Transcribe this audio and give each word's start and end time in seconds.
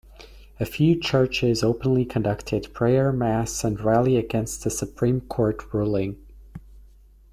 A 0.59 0.65
few 0.65 0.99
churches 0.99 1.61
openly 1.61 2.05
conducted 2.05 2.73
prayer 2.73 3.11
mass 3.11 3.63
and 3.63 3.79
rally 3.79 4.17
against 4.17 4.63
the 4.63 4.71
Supreme 4.71 5.21
Court 5.21 5.71
ruling. 5.75 6.17